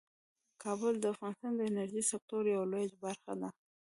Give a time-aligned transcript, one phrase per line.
[0.63, 3.49] کابل د افغانستان د انرژۍ د سکتور یوه لویه برخه ده.